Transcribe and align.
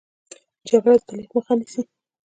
جګړه 0.67 0.95
د 0.99 1.03
تعلیم 1.07 1.31
مخه 1.35 1.53
نیسي 1.59 1.81